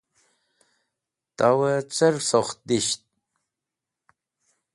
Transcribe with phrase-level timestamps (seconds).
[1.37, 2.93] Tawẽ cẽrsokht dish?